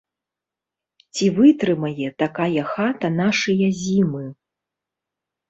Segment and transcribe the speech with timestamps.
[1.13, 4.25] Ці вытрымае такая хата нашыя зімы?